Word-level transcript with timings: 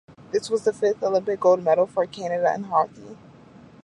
This 0.31 0.49
was 0.49 0.63
the 0.63 0.73
fifth 0.73 1.03
Olympic 1.03 1.39
gold 1.39 1.63
medal 1.63 1.85
for 1.85 2.07
Canada 2.07 2.51
in 2.55 2.63
hockey. 2.63 3.19